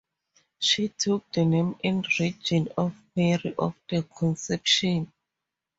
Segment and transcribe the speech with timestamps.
[0.57, 5.13] She took the "name in religion" of Mary of the Conception.